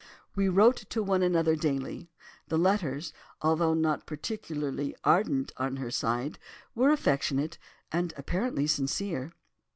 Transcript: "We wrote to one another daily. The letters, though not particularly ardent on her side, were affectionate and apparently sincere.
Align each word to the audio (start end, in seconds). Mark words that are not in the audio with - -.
"We 0.35 0.49
wrote 0.49 0.77
to 0.77 1.03
one 1.03 1.21
another 1.21 1.55
daily. 1.55 2.09
The 2.47 2.57
letters, 2.57 3.13
though 3.43 3.75
not 3.75 4.07
particularly 4.07 4.95
ardent 5.03 5.51
on 5.57 5.75
her 5.75 5.91
side, 5.91 6.39
were 6.73 6.89
affectionate 6.89 7.59
and 7.91 8.11
apparently 8.17 8.65
sincere. 8.65 9.31